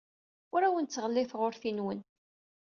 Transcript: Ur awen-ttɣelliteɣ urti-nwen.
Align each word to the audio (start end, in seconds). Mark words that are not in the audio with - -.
Ur 0.53 0.61
awen-ttɣelliteɣ 0.63 1.41
urti-nwen. 1.47 1.99